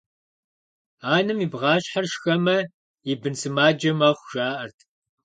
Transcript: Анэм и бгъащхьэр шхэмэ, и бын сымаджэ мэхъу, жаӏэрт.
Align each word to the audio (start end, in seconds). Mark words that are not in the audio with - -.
Анэм 1.15 1.39
и 1.45 1.47
бгъащхьэр 1.51 2.05
шхэмэ, 2.11 2.57
и 3.11 3.13
бын 3.21 3.33
сымаджэ 3.41 3.91
мэхъу, 3.99 4.27
жаӏэрт. 4.31 4.77